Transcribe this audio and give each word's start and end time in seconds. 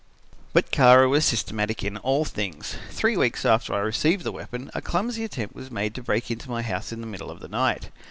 "But 0.51 0.71
Kara 0.71 1.07
was 1.07 1.25
systematic 1.25 1.83
in 1.83 1.97
all 1.97 2.25
things. 2.25 2.75
Three 2.89 3.15
weeks 3.15 3.45
after 3.45 3.75
I 3.75 3.81
received 3.81 4.23
the 4.23 4.31
weapon, 4.31 4.71
a 4.73 4.81
clumsy 4.81 5.23
attempt 5.23 5.53
was 5.53 5.69
made 5.69 5.93
to 5.93 6.01
break 6.01 6.31
into 6.31 6.49
my 6.49 6.63
house 6.63 6.91
in 6.91 7.01
the 7.01 7.05
middle 7.05 7.29
of 7.29 7.39
the 7.39 7.47
night. 7.47 7.91